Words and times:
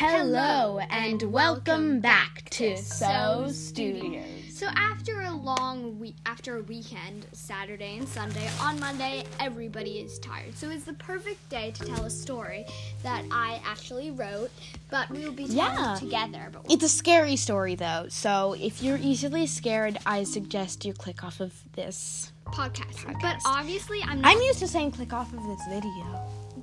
Hello 0.00 0.78
and 0.90 1.20
welcome 1.24 1.98
back 1.98 2.48
to 2.50 2.76
So 2.76 3.48
Studios. 3.50 4.24
So 4.56 4.68
after 4.76 5.22
a 5.22 5.32
long 5.32 5.98
week, 5.98 6.14
after 6.24 6.58
a 6.58 6.62
weekend, 6.62 7.26
Saturday 7.32 7.96
and 7.98 8.08
Sunday, 8.08 8.48
on 8.60 8.78
Monday 8.78 9.24
everybody 9.40 9.98
is 9.98 10.20
tired. 10.20 10.56
So 10.56 10.70
it's 10.70 10.84
the 10.84 10.92
perfect 10.92 11.48
day 11.48 11.72
to 11.72 11.84
tell 11.84 12.04
a 12.04 12.10
story 12.10 12.64
that 13.02 13.24
I 13.32 13.60
actually 13.64 14.12
wrote, 14.12 14.52
but 14.88 15.10
we 15.10 15.24
will 15.24 15.32
be 15.32 15.48
telling 15.48 15.56
Yeah. 15.58 15.96
it 15.96 15.98
together. 15.98 16.48
But 16.52 16.66
It's 16.70 16.84
a 16.84 16.88
scary 16.88 17.34
story 17.34 17.74
though, 17.74 18.06
so 18.08 18.54
if 18.56 18.80
you're 18.80 18.98
easily 18.98 19.48
scared, 19.48 19.98
I 20.06 20.22
suggest 20.22 20.84
you 20.84 20.92
click 20.92 21.24
off 21.24 21.40
of 21.40 21.52
this. 21.72 22.30
Podcast. 22.52 23.20
But 23.20 23.36
obviously 23.44 24.00
I'm 24.02 24.20
not. 24.20 24.34
I'm 24.36 24.42
used 24.42 24.58
to 24.60 24.68
saying 24.68 24.92
click 24.92 25.12
off 25.12 25.32
of 25.32 25.42
this 25.44 25.60
video. 25.68 26.04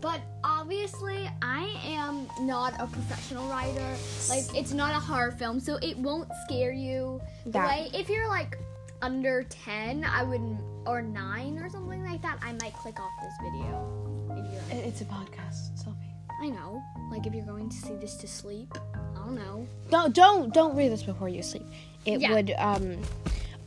But 0.02 0.20
obviously, 0.44 1.28
I 1.42 1.74
am 1.86 2.28
not 2.46 2.74
a 2.80 2.86
professional 2.86 3.48
writer. 3.48 3.96
Like, 4.30 4.44
it's 4.56 4.74
not 4.74 4.92
a 4.92 5.00
horror 5.00 5.32
film, 5.32 5.60
so 5.60 5.78
it 5.78 5.98
won't 5.98 6.28
scare 6.46 6.74
you. 6.74 7.22
That- 7.48 7.68
way 7.68 7.90
if 7.94 8.10
you're 8.10 8.28
like 8.28 8.58
under 9.02 9.44
ten, 9.44 10.04
I 10.04 10.22
wouldn't, 10.24 10.60
or 10.86 11.02
nine 11.02 11.58
or 11.60 11.70
something 11.70 12.04
like 12.04 12.22
that, 12.24 12.40
I 12.44 12.52
might 12.54 12.74
click 12.74 13.00
off 13.00 13.12
this 13.24 13.34
video. 13.42 14.28
If 14.32 14.74
you're, 14.78 14.84
It's 14.86 15.02
a 15.02 15.06
podcast, 15.06 15.78
Sylvie. 15.82 15.98
I 16.42 16.50
know. 16.50 16.84
Like, 17.10 17.26
if 17.26 17.34
you're 17.34 17.46
going 17.46 17.70
to 17.70 17.76
see 17.78 17.96
this 17.96 18.16
to 18.18 18.28
sleep, 18.28 18.78
I 18.94 19.20
don't 19.20 19.36
know. 19.36 19.66
Don't 19.90 20.14
don't 20.14 20.54
don't 20.54 20.76
read 20.76 20.92
this 20.92 21.04
before 21.04 21.30
you 21.30 21.42
sleep. 21.42 21.66
It 22.06 22.20
Yeah. 22.20 22.34
would 22.34 22.52
um. 22.58 22.98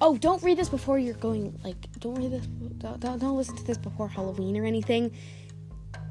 Oh, 0.01 0.17
don't 0.17 0.41
read 0.45 0.57
this 0.59 0.69
before 0.69 0.99
you're 0.99 1.15
going. 1.15 1.59
Like, 1.65 1.88
don't 2.01 2.15
read 2.17 2.33
this. 2.33 2.47
Don't, 2.47 3.01
don't, 3.01 3.19
don't 3.19 3.37
listen 3.37 3.57
to 3.57 3.65
this 3.65 3.79
before 3.79 4.09
Halloween 4.09 4.57
or 4.57 4.65
anything. 4.65 5.11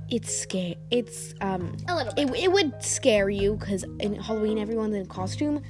It's 0.10 0.34
scary. 0.36 0.78
It's 0.92 1.34
um. 1.42 1.76
A 1.88 1.96
little 1.96 2.14
bit. 2.14 2.30
It, 2.30 2.44
it 2.46 2.52
would 2.52 2.82
scare 2.82 3.30
you 3.30 3.56
because 3.56 3.84
in 4.00 4.16
Halloween 4.16 4.58
everyone's 4.58 4.96
in 4.96 5.06
costume, 5.06 5.62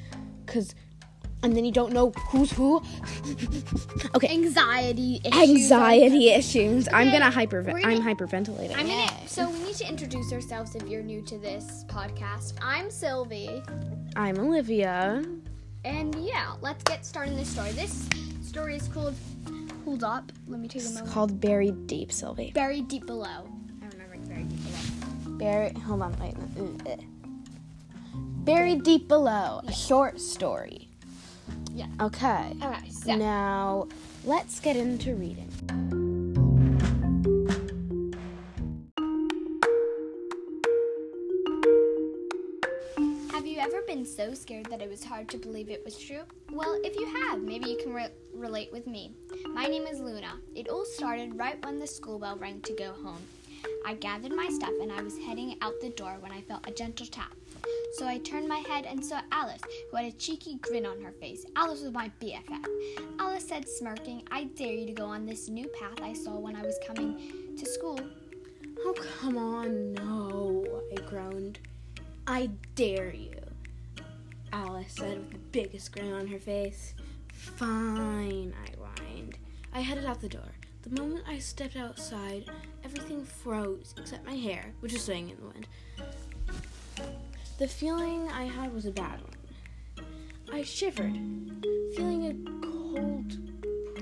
because, 0.45 0.75
and 1.41 1.55
then 1.57 1.65
you 1.65 1.71
don't 1.71 1.91
know 1.91 2.11
who's 2.29 2.51
who. 2.51 2.77
okay, 4.15 4.27
Anxiety 4.29 5.19
issues. 5.25 5.49
anxiety 5.49 6.29
issues. 6.29 6.87
I'm 6.93 7.11
gonna 7.11 7.31
hyper. 7.31 7.63
we're 7.63 7.77
I'm 7.77 7.97
gonna- 7.97 8.15
hyperventilating. 8.15 8.77
I'm 8.77 8.85
gonna. 8.87 9.27
So 9.27 9.49
we 9.49 9.59
need 9.63 9.75
to 9.77 9.87
introduce 9.89 10.31
ourselves 10.31 10.75
if 10.75 10.87
you're 10.87 11.01
new 11.03 11.23
to 11.23 11.37
this 11.39 11.83
podcast. 11.87 12.53
I'm 12.61 12.91
Sylvie. 12.91 13.63
I'm 14.15 14.37
Olivia. 14.37 15.23
And 15.83 16.13
yeah, 16.15 16.53
let's 16.61 16.83
get 16.83 17.05
started 17.07 17.31
in 17.31 17.37
this 17.37 17.49
story. 17.49 17.71
This 17.71 18.07
story 18.43 18.75
is 18.75 18.87
called 18.87 19.15
Hold 19.87 20.03
Up. 20.03 20.33
Let 20.49 20.59
me 20.59 20.67
take 20.67 20.81
a 20.83 20.85
It's 20.85 21.01
called 21.13 21.39
Buried 21.39 21.87
Deep, 21.87 22.11
Sylvie. 22.11 22.51
Buried 22.53 22.89
Deep 22.89 23.05
Below. 23.05 23.47
I 23.81 23.87
remember 23.93 24.15
it's 24.15 24.27
Buried 24.27 24.49
Deep 24.49 24.59
Below. 24.65 25.37
Buried. 25.37 25.77
Hold 25.77 26.01
on. 26.01 26.15
Wait. 26.19 26.35
uh. 26.91 26.97
Buried 28.43 28.83
Deep 28.83 29.07
Below, 29.07 29.61
a 29.65 29.71
short 29.71 30.19
story. 30.19 30.89
Yeah. 31.71 31.87
Okay. 32.01 32.53
Okay, 32.61 32.89
so 32.89 33.15
Now, 33.15 33.87
let's 34.25 34.59
get 34.59 34.75
into 34.75 35.15
reading. 35.15 35.49
So 44.15 44.33
scared 44.33 44.65
that 44.67 44.81
it 44.81 44.89
was 44.89 45.03
hard 45.03 45.27
to 45.29 45.37
believe 45.37 45.69
it 45.69 45.83
was 45.83 45.97
true? 45.97 46.21
Well, 46.51 46.79
if 46.83 46.95
you 46.95 47.05
have, 47.05 47.41
maybe 47.41 47.69
you 47.69 47.77
can 47.77 47.93
re- 47.93 48.11
relate 48.33 48.71
with 48.71 48.87
me. 48.87 49.11
My 49.53 49.65
name 49.65 49.85
is 49.85 49.99
Luna. 49.99 50.39
It 50.55 50.69
all 50.69 50.85
started 50.85 51.37
right 51.37 51.63
when 51.65 51.79
the 51.79 51.87
school 51.87 52.19
bell 52.19 52.37
rang 52.37 52.61
to 52.61 52.73
go 52.73 52.93
home. 52.93 53.21
I 53.85 53.95
gathered 53.95 54.31
my 54.31 54.49
stuff 54.49 54.73
and 54.81 54.91
I 54.91 55.01
was 55.01 55.17
heading 55.17 55.57
out 55.61 55.73
the 55.81 55.89
door 55.89 56.17
when 56.19 56.31
I 56.31 56.41
felt 56.41 56.67
a 56.67 56.71
gentle 56.71 57.05
tap. 57.05 57.33
So 57.93 58.07
I 58.07 58.19
turned 58.19 58.47
my 58.47 58.59
head 58.59 58.85
and 58.85 59.03
saw 59.03 59.21
Alice, 59.31 59.61
who 59.89 59.97
had 59.97 60.05
a 60.05 60.11
cheeky 60.11 60.55
grin 60.61 60.85
on 60.85 61.01
her 61.01 61.11
face. 61.11 61.45
Alice 61.55 61.81
was 61.81 61.91
my 61.91 62.11
BFF. 62.21 62.65
Alice 63.19 63.47
said, 63.47 63.67
smirking, 63.67 64.23
I 64.31 64.45
dare 64.45 64.73
you 64.73 64.85
to 64.85 64.93
go 64.93 65.05
on 65.05 65.25
this 65.25 65.49
new 65.49 65.67
path 65.79 66.01
I 66.01 66.13
saw 66.13 66.37
when 66.37 66.55
I 66.55 66.63
was 66.63 66.77
coming 66.85 67.55
to 67.57 67.65
school. 67.65 67.99
Oh, 68.79 68.93
come 69.19 69.37
on, 69.37 69.93
no, 69.93 70.81
I 70.91 71.01
groaned. 71.01 71.59
I 72.27 72.49
dare 72.75 73.13
you, 73.13 73.36
Alice 74.57 74.93
said 74.93 75.19
with 75.19 75.31
the 75.33 75.37
biggest 75.51 75.91
grin 75.91 76.11
on 76.11 76.25
her 76.25 76.39
face. 76.39 76.95
Fine, 77.31 78.55
I 78.65 78.69
whined. 78.75 79.37
I 79.71 79.81
headed 79.81 80.03
out 80.03 80.19
the 80.19 80.29
door. 80.29 80.51
The 80.81 80.99
moment 80.99 81.25
I 81.27 81.37
stepped 81.37 81.75
outside, 81.75 82.49
everything 82.83 83.23
froze 83.23 83.93
except 83.99 84.25
my 84.25 84.33
hair, 84.33 84.73
which 84.79 84.93
was 84.93 85.03
swaying 85.03 85.29
in 85.29 85.37
the 85.37 85.45
wind. 85.45 85.67
The 87.59 87.67
feeling 87.67 88.29
I 88.29 88.45
had 88.45 88.73
was 88.73 88.87
a 88.87 88.91
bad 88.91 89.19
one. 89.21 90.07
I 90.51 90.63
shivered, 90.63 91.13
feeling 91.95 92.25
a 92.25 92.65
cold 92.65 93.37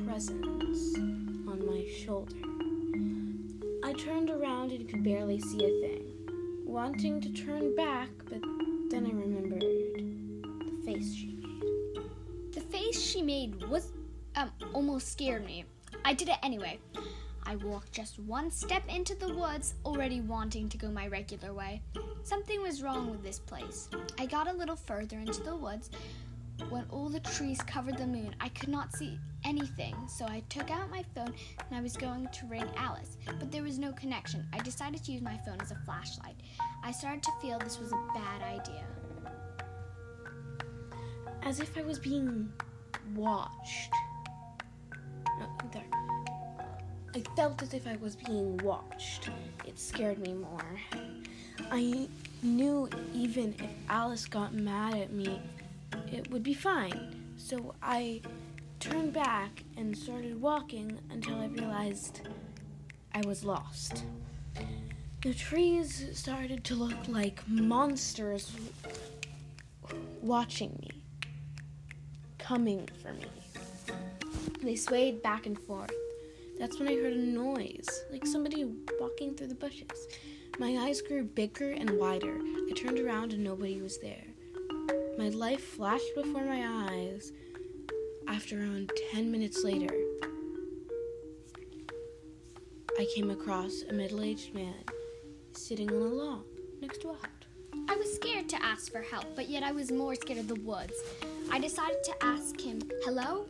presence 0.05 0.95
on 0.95 1.65
my 1.67 1.85
shoulder. 2.05 2.33
I 3.83 3.91
turned 3.91 4.29
around 4.29 4.71
and 4.71 4.87
could 4.87 5.03
barely 5.03 5.41
see 5.41 5.65
a 5.65 5.81
thing, 5.81 6.63
wanting 6.65 7.19
to 7.19 7.29
turn 7.33 7.75
back, 7.75 8.07
but 8.29 8.41
then 8.89 9.05
I 9.05 9.09
remembered 9.09 9.74
face 10.95 11.13
she 11.13 11.27
made. 11.27 12.53
The 12.53 12.61
face 12.61 13.01
she 13.01 13.21
made 13.21 13.63
was 13.65 13.91
um 14.35 14.51
almost 14.73 15.11
scared 15.11 15.45
me. 15.45 15.65
I 16.03 16.13
did 16.13 16.29
it 16.29 16.37
anyway. 16.43 16.79
I 17.47 17.57
walked 17.57 17.91
just 17.91 18.17
one 18.19 18.49
step 18.49 18.83
into 18.87 19.13
the 19.13 19.33
woods, 19.33 19.75
already 19.85 20.21
wanting 20.21 20.67
to 20.69 20.77
go 20.77 20.89
my 20.89 21.07
regular 21.07 21.53
way. 21.53 21.81
Something 22.23 22.61
was 22.61 22.81
wrong 22.81 23.11
with 23.11 23.23
this 23.23 23.37
place. 23.37 23.87
I 24.17 24.25
got 24.25 24.47
a 24.47 24.53
little 24.53 24.75
further 24.75 25.19
into 25.19 25.43
the 25.43 25.55
woods 25.55 25.91
when 26.69 26.85
all 26.89 27.09
the 27.09 27.19
trees 27.19 27.61
covered 27.61 27.97
the 27.97 28.07
moon. 28.07 28.33
I 28.39 28.49
could 28.49 28.69
not 28.69 28.95
see 28.95 29.19
anything, 29.43 29.95
so 30.07 30.25
I 30.25 30.41
took 30.49 30.71
out 30.71 30.89
my 30.89 31.03
phone 31.13 31.33
and 31.59 31.77
I 31.77 31.81
was 31.81 31.95
going 31.95 32.27
to 32.31 32.45
ring 32.47 32.67
Alice, 32.77 33.17
but 33.37 33.51
there 33.51 33.63
was 33.63 33.77
no 33.77 33.91
connection. 33.91 34.47
I 34.51 34.59
decided 34.59 35.03
to 35.03 35.11
use 35.11 35.21
my 35.21 35.37
phone 35.45 35.59
as 35.61 35.71
a 35.71 35.81
flashlight. 35.85 36.37
I 36.83 36.91
started 36.91 37.21
to 37.23 37.31
feel 37.41 37.59
this 37.59 37.79
was 37.79 37.91
a 37.91 38.07
bad 38.15 38.41
idea. 38.41 38.85
As 41.45 41.59
if 41.59 41.77
I 41.77 41.83
was 41.83 41.99
being 41.99 42.51
watched. 43.13 43.93
No, 45.39 45.45
there. 45.71 45.83
I 47.13 47.21
felt 47.35 47.61
as 47.61 47.73
if 47.73 47.85
I 47.87 47.97
was 47.97 48.15
being 48.15 48.57
watched. 48.57 49.29
It 49.63 49.79
scared 49.79 50.17
me 50.17 50.33
more. 50.33 50.79
I 51.71 52.09
knew 52.41 52.89
even 53.13 53.55
if 53.59 53.69
Alice 53.89 54.25
got 54.25 54.53
mad 54.55 54.95
at 54.95 55.13
me, 55.13 55.39
it 56.11 56.29
would 56.31 56.41
be 56.43 56.55
fine. 56.55 57.15
So 57.37 57.75
I 57.81 58.21
turned 58.79 59.13
back 59.13 59.63
and 59.77 59.95
started 59.95 60.41
walking 60.41 60.99
until 61.11 61.39
I 61.39 61.45
realized 61.45 62.27
I 63.13 63.21
was 63.25 63.43
lost. 63.45 64.03
The 65.21 65.33
trees 65.33 66.09
started 66.13 66.63
to 66.65 66.75
look 66.75 67.07
like 67.07 67.47
monsters 67.47 68.51
watching 70.21 70.77
me, 70.81 70.89
coming 72.47 72.87
for 73.01 73.11
me. 73.13 73.25
They 74.61 74.75
swayed 74.75 75.23
back 75.23 75.47
and 75.47 75.57
forth. 75.57 75.91
That's 76.59 76.77
when 76.79 76.87
I 76.87 76.93
heard 76.95 77.13
a 77.13 77.17
noise, 77.17 78.05
like 78.11 78.25
somebody 78.25 78.65
walking 78.99 79.33
through 79.33 79.47
the 79.47 79.55
bushes. 79.55 80.07
My 80.59 80.77
eyes 80.77 81.01
grew 81.01 81.23
bigger 81.23 81.71
and 81.71 81.89
wider. 81.97 82.37
I 82.69 82.71
turned 82.75 82.99
around 82.99 83.33
and 83.33 83.43
nobody 83.43 83.81
was 83.81 83.97
there. 83.97 84.25
My 85.17 85.29
life 85.29 85.63
flashed 85.63 86.13
before 86.15 86.45
my 86.45 86.87
eyes. 86.87 87.31
After 88.27 88.59
around 88.59 88.91
10 89.11 89.31
minutes 89.31 89.63
later, 89.63 89.93
I 92.99 93.07
came 93.15 93.31
across 93.31 93.81
a 93.89 93.93
middle 93.93 94.21
aged 94.21 94.53
man 94.53 94.83
sitting 95.53 95.89
on 95.89 96.01
a 96.01 96.05
lawn 96.05 96.43
next 96.79 97.01
to 97.01 97.09
a 97.09 97.13
hut. 97.13 97.29
I 97.89 97.95
was 97.95 98.13
scared 98.15 98.49
to 98.49 98.63
ask 98.63 98.91
for 98.91 99.01
help, 99.01 99.35
but 99.35 99.49
yet 99.49 99.63
I 99.63 99.71
was 99.71 99.91
more 99.91 100.13
scared 100.15 100.39
of 100.39 100.47
the 100.47 100.55
woods. 100.61 100.93
I 101.51 101.59
decided 101.59 102.03
to 102.03 102.23
ask 102.23 102.59
him, 102.59 102.81
Hello? 103.03 103.45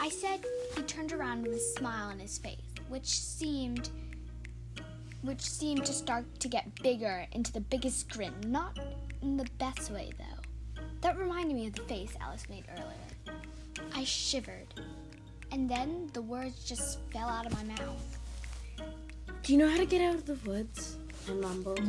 I 0.00 0.08
said 0.08 0.44
he 0.76 0.82
turned 0.82 1.12
around 1.12 1.42
with 1.42 1.52
a 1.52 1.78
smile 1.78 2.08
on 2.08 2.18
his 2.18 2.38
face, 2.38 2.56
which 2.88 3.06
seemed 3.06 3.90
which 5.22 5.42
seemed 5.42 5.84
to 5.84 5.92
start 5.92 6.24
to 6.40 6.48
get 6.48 6.74
bigger 6.82 7.26
into 7.32 7.52
the 7.52 7.60
biggest 7.60 8.08
grin, 8.08 8.32
not 8.46 8.78
in 9.20 9.36
the 9.36 9.46
best 9.58 9.90
way 9.90 10.10
though. 10.18 10.82
That 11.02 11.18
reminded 11.18 11.54
me 11.54 11.66
of 11.66 11.74
the 11.74 11.82
face 11.82 12.14
Alice 12.20 12.48
made 12.48 12.64
earlier. 12.72 13.40
I 13.94 14.04
shivered, 14.04 14.74
and 15.52 15.68
then 15.68 16.10
the 16.12 16.22
words 16.22 16.64
just 16.64 16.98
fell 17.12 17.28
out 17.28 17.46
of 17.46 17.52
my 17.52 17.64
mouth. 17.64 18.18
Do 19.42 19.52
you 19.52 19.58
know 19.58 19.68
how 19.68 19.78
to 19.78 19.86
get 19.86 20.00
out 20.00 20.14
of 20.14 20.26
the 20.26 20.38
woods? 20.48 20.96
I 21.28 21.32
mumbled. 21.32 21.80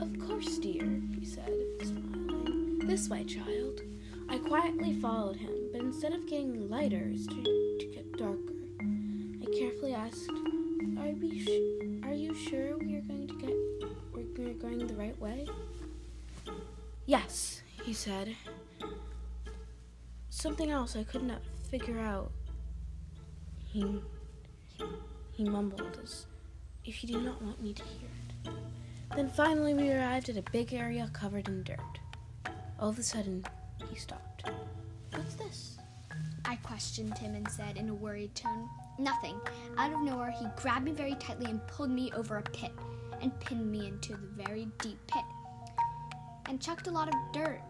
Of 0.00 0.28
course, 0.28 0.58
dear, 0.58 1.00
he 1.18 1.24
said, 1.26 1.50
smiling. 1.82 2.80
This 2.86 3.08
way, 3.08 3.24
child. 3.24 3.73
I 4.34 4.38
quietly 4.38 4.94
followed 4.94 5.36
him, 5.36 5.54
but 5.70 5.80
instead 5.80 6.12
of 6.12 6.26
getting 6.26 6.68
lighter, 6.68 7.08
it 7.08 7.20
started 7.20 7.78
to 7.78 7.86
get 7.94 8.18
darker. 8.18 8.58
I 8.80 9.46
carefully 9.56 9.94
asked, 9.94 10.28
"Are 10.98 11.12
we? 11.12 11.38
Sh- 11.38 12.04
are 12.04 12.12
you 12.12 12.34
sure 12.34 12.76
we 12.76 12.96
are 12.96 13.02
going 13.02 13.28
to 13.28 13.34
get? 13.38 13.54
We're 14.36 14.54
going 14.54 14.84
the 14.88 14.96
right 14.96 15.16
way?" 15.20 15.46
Yes, 17.06 17.62
he 17.84 17.92
said. 17.92 18.34
Something 20.30 20.72
else 20.72 20.96
I 20.96 21.04
could 21.04 21.22
not 21.22 21.42
figure 21.70 22.00
out. 22.00 22.32
He 23.68 24.02
he 25.30 25.44
mumbled 25.44 25.96
as 26.02 26.26
if 26.84 26.96
he 26.96 27.06
did 27.06 27.22
not 27.22 27.40
want 27.40 27.62
me 27.62 27.72
to 27.72 27.84
hear 27.84 28.08
it. 28.46 28.52
Then 29.14 29.30
finally 29.30 29.74
we 29.74 29.92
arrived 29.92 30.28
at 30.28 30.36
a 30.36 30.50
big 30.50 30.74
area 30.74 31.08
covered 31.12 31.46
in 31.46 31.62
dirt. 31.62 32.00
All 32.80 32.88
of 32.88 32.98
a 32.98 33.04
sudden, 33.04 33.44
he 33.94 34.00
stopped. 34.00 34.50
What's 35.12 35.34
this? 35.34 35.78
I 36.44 36.56
questioned 36.56 37.16
him 37.16 37.34
and 37.36 37.48
said 37.48 37.76
in 37.76 37.88
a 37.88 37.94
worried 37.94 38.34
tone, 38.34 38.68
Nothing. 38.98 39.40
Out 39.78 39.92
of 39.92 40.00
nowhere, 40.00 40.32
he 40.32 40.46
grabbed 40.56 40.84
me 40.84 40.92
very 40.92 41.14
tightly 41.14 41.50
and 41.50 41.64
pulled 41.68 41.90
me 41.90 42.12
over 42.14 42.38
a 42.38 42.42
pit 42.42 42.72
and 43.22 43.38
pinned 43.40 43.70
me 43.70 43.86
into 43.86 44.12
the 44.12 44.42
very 44.42 44.68
deep 44.80 44.98
pit 45.06 45.24
and 46.48 46.60
chucked 46.60 46.88
a 46.88 46.90
lot 46.90 47.08
of 47.08 47.14
dirt 47.32 47.60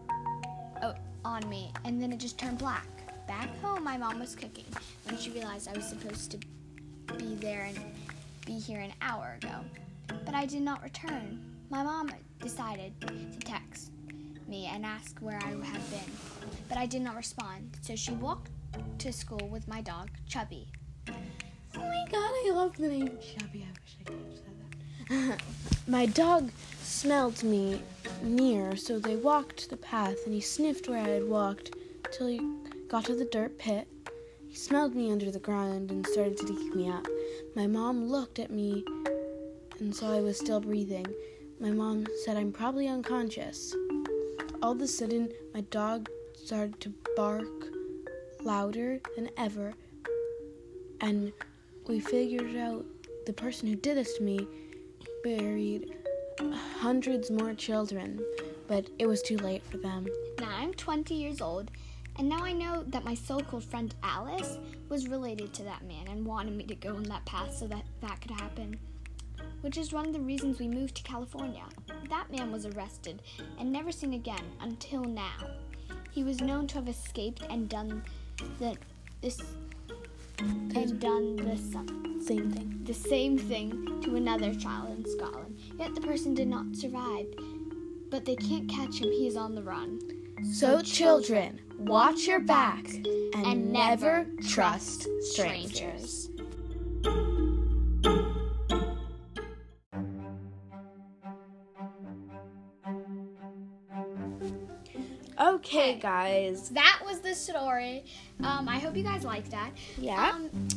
oh, 0.83 0.93
on 1.23 1.47
me, 1.47 1.71
and 1.83 2.01
then 2.01 2.11
it 2.11 2.19
just 2.19 2.37
turned 2.37 2.57
black. 2.57 2.87
Back 3.27 3.49
home, 3.61 3.83
my 3.83 3.97
mom 3.97 4.19
was 4.19 4.35
cooking 4.35 4.65
when 5.05 5.17
she 5.17 5.31
realized 5.31 5.67
I 5.67 5.73
was 5.73 5.85
supposed 5.85 6.31
to 6.31 6.37
be 7.17 7.35
there 7.35 7.63
and 7.63 7.79
be 8.45 8.53
here 8.53 8.79
an 8.79 8.93
hour 9.01 9.37
ago. 9.41 9.63
But 10.25 10.35
I 10.35 10.45
did 10.45 10.61
not 10.61 10.83
return. 10.83 11.39
My 11.69 11.83
mom 11.83 12.11
decided 12.39 12.93
to 13.01 13.39
text 13.39 13.91
me 14.47 14.65
and 14.71 14.85
ask 14.85 15.17
where 15.19 15.39
I 15.43 15.49
had 15.49 15.89
been, 15.89 16.11
but 16.69 16.77
I 16.77 16.85
did 16.85 17.01
not 17.01 17.15
respond. 17.15 17.77
So 17.81 17.95
she 17.95 18.11
walked 18.11 18.49
to 18.99 19.11
school 19.11 19.47
with 19.49 19.67
my 19.67 19.81
dog, 19.81 20.09
Chubby. 20.27 20.67
Oh 21.09 21.13
my 21.77 22.05
god, 22.11 22.31
I 22.31 22.51
love 22.53 22.77
the 22.77 22.87
name 22.87 23.17
Chubby. 23.21 23.65
I 23.67 23.71
wish 23.81 23.97
I 23.99 24.03
could 24.03 24.17
have 24.17 24.37
said 24.37 25.37
that. 25.37 25.41
my 25.87 26.05
dog 26.05 26.51
smelled 26.81 27.43
me 27.43 27.81
near, 28.23 28.75
so 28.75 28.99
they 28.99 29.15
walked 29.15 29.69
the 29.69 29.77
path 29.77 30.17
and 30.25 30.33
he 30.33 30.41
sniffed 30.41 30.87
where 30.87 30.99
I 30.99 31.09
had 31.09 31.27
walked 31.27 31.75
till 32.11 32.27
he 32.27 32.41
got 32.87 33.05
to 33.05 33.15
the 33.15 33.25
dirt 33.25 33.57
pit. 33.57 33.87
He 34.47 34.55
smelled 34.55 34.95
me 34.95 35.11
under 35.11 35.31
the 35.31 35.39
ground 35.39 35.91
and 35.91 36.07
started 36.07 36.37
to 36.37 36.45
dig 36.45 36.75
me 36.75 36.89
up. 36.89 37.05
My 37.55 37.67
mom 37.67 38.05
looked 38.05 38.39
at 38.39 38.51
me 38.51 38.85
and 39.79 39.93
saw 39.93 40.15
I 40.15 40.21
was 40.21 40.37
still 40.37 40.61
breathing. 40.61 41.05
My 41.59 41.71
mom 41.71 42.05
said 42.23 42.37
I'm 42.37 42.51
probably 42.51 42.87
unconscious. 42.87 43.75
All 44.65 44.71
of 44.71 44.81
a 44.81 44.87
sudden, 44.87 45.31
my 45.53 45.61
dog 45.61 46.09
started 46.33 46.81
to 46.81 46.93
bark 47.15 47.67
louder 48.41 48.99
than 49.15 49.29
ever, 49.37 49.75
and 51.01 51.31
we 51.87 51.99
figured 51.99 52.55
out 52.55 52.83
the 53.27 53.33
person 53.33 53.67
who 53.67 53.75
did 53.75 53.95
this 53.95 54.17
to 54.17 54.23
me 54.23 54.47
buried 55.23 55.93
hundreds 56.79 57.29
more 57.29 57.53
children, 57.53 58.19
but 58.67 58.89
it 58.97 59.05
was 59.05 59.21
too 59.21 59.37
late 59.37 59.61
for 59.69 59.77
them. 59.77 60.07
Now 60.39 60.49
I'm 60.49 60.73
20 60.73 61.13
years 61.13 61.41
old, 61.41 61.69
and 62.17 62.27
now 62.27 62.43
I 62.43 62.51
know 62.51 62.85
that 62.87 63.05
my 63.05 63.13
so 63.13 63.41
called 63.41 63.65
friend 63.65 63.93
Alice 64.01 64.57
was 64.89 65.07
related 65.07 65.53
to 65.53 65.63
that 65.65 65.85
man 65.85 66.07
and 66.07 66.25
wanted 66.25 66.57
me 66.57 66.63
to 66.63 66.75
go 66.75 66.95
on 66.95 67.03
that 67.03 67.25
path 67.25 67.55
so 67.55 67.67
that 67.67 67.85
that 68.01 68.19
could 68.19 68.31
happen. 68.31 68.79
Which 69.61 69.77
is 69.77 69.91
one 69.91 70.07
of 70.07 70.13
the 70.13 70.19
reasons 70.19 70.59
we 70.59 70.67
moved 70.67 70.95
to 70.95 71.03
California. 71.03 71.63
That 72.09 72.31
man 72.31 72.51
was 72.51 72.65
arrested 72.65 73.21
and 73.59 73.71
never 73.71 73.91
seen 73.91 74.13
again 74.13 74.45
until 74.61 75.03
now. 75.03 75.49
He 76.11 76.23
was 76.23 76.41
known 76.41 76.67
to 76.67 76.75
have 76.75 76.87
escaped 76.87 77.43
and 77.49 77.67
done 77.67 78.03
the 78.59 78.75
this 79.21 79.41
and 80.39 80.99
done 80.99 81.35
the 81.35 81.57
Same 82.23 82.51
thing. 82.51 82.81
the 82.83 82.93
same 82.93 83.37
thing 83.37 84.01
to 84.01 84.15
another 84.15 84.53
child 84.53 84.97
in 84.97 85.05
Scotland. 85.17 85.57
Yet 85.77 85.95
the 85.95 86.01
person 86.01 86.33
did 86.33 86.47
not 86.47 86.75
survive. 86.75 87.27
But 88.09 88.25
they 88.25 88.35
can't 88.35 88.69
catch 88.69 88.99
him. 88.99 89.11
He 89.11 89.27
is 89.27 89.35
on 89.35 89.55
the 89.55 89.63
run. 89.63 89.99
So, 90.53 90.81
children, 90.81 91.59
watch 91.79 92.27
your 92.27 92.39
backs 92.39 92.93
and, 92.95 93.45
and 93.45 93.71
never 93.71 94.27
trust 94.47 95.07
strangers. 95.21 96.29
Okay, 96.33 96.34
Okay. 105.65 105.95
guys. 105.95 106.69
That 106.69 107.01
was 107.03 107.19
the 107.21 107.33
story. 107.33 108.05
Um, 108.43 108.69
I 108.69 108.77
hope 108.77 108.95
you 108.95 109.03
guys 109.03 109.23
liked 109.23 109.49
that. 109.51 109.71
Yeah. 109.97 110.31
Um, 110.35 110.67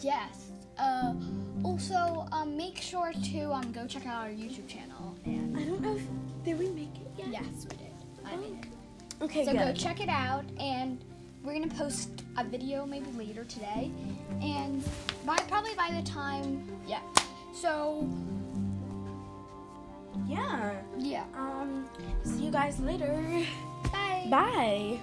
yes. 0.00 0.50
Uh, 0.76 1.14
also, 1.62 2.26
um, 2.32 2.56
make 2.56 2.78
sure 2.78 3.12
to 3.32 3.52
um, 3.52 3.70
go 3.72 3.86
check 3.86 4.04
out 4.06 4.24
our 4.24 4.30
YouTube 4.30 4.66
channel. 4.66 5.14
And 5.24 5.56
I 5.56 5.62
don't 5.62 5.80
know 5.80 5.94
if 5.96 6.02
did 6.44 6.58
we 6.58 6.68
make 6.70 6.94
it 6.96 7.12
yet? 7.16 7.28
yes, 7.30 7.66
we 7.70 7.76
did. 7.76 7.92
I 8.24 8.36
made 8.36 8.64
it. 8.64 9.22
Okay, 9.22 9.44
So 9.44 9.52
good. 9.52 9.58
go 9.60 9.72
check 9.72 10.00
it 10.00 10.08
out, 10.08 10.44
and 10.58 10.98
we're 11.44 11.52
gonna 11.52 11.68
post 11.68 12.24
a 12.36 12.42
video 12.44 12.84
maybe 12.84 13.06
later 13.12 13.44
today, 13.44 13.92
and 14.40 14.82
by 15.24 15.36
probably 15.48 15.74
by 15.76 15.90
the 15.94 16.02
time, 16.02 16.66
yeah. 16.88 16.98
So 17.54 18.08
yeah. 20.26 20.74
yeah. 20.98 21.24
Um. 21.36 21.88
See 22.24 22.44
you 22.46 22.50
guys 22.50 22.80
later. 22.80 23.44
Bye. 24.26 25.00